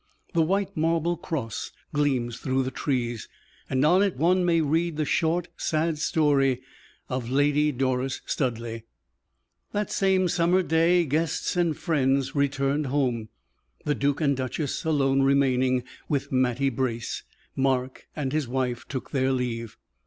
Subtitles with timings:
[0.33, 3.29] The white marble cross gleams through the trees
[3.69, 6.63] and on it one may read the short, sad story
[7.07, 8.81] of Lady Doris Studleigh.
[9.73, 13.29] That same summer day, guests and friends returned home,
[13.85, 17.21] the duke and duchess alone remaining, with Mattie Brace.
[17.55, 19.77] Mark and his wife took their leave.